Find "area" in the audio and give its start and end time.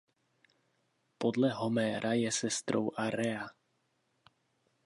2.97-3.47